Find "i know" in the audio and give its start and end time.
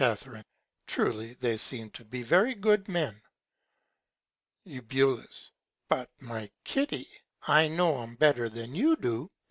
7.43-8.01